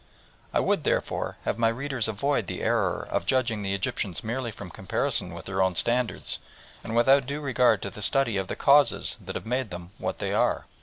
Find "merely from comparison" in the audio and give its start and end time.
4.23-5.31